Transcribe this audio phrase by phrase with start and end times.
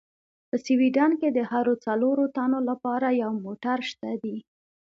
[0.49, 4.35] په سویډن کې د هرو څلورو تنو لپاره یو موټر شته دي.